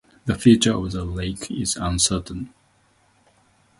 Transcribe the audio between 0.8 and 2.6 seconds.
the lake is uncertain.